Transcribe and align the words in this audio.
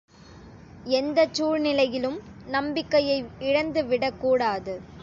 எந்தச் 0.91 1.33
சூழ்நிலையிலும் 1.33 2.17
நம்பிக்கையை 2.47 3.19
இழந்துவிடக்கூடாது. 3.39 4.75